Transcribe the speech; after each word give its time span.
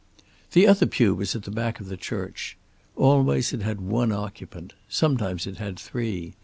The 0.53 0.65
other 0.65 0.87
pew 0.87 1.13
was 1.13 1.35
at 1.35 1.43
the 1.43 1.51
back 1.51 1.79
of 1.79 1.85
the 1.85 1.95
church. 1.95 2.57
Always 2.95 3.53
it 3.53 3.61
had 3.61 3.79
one 3.81 4.11
occupant; 4.11 4.73
sometimes 4.89 5.45
it 5.45 5.57
had 5.57 5.77
three. 5.79 6.33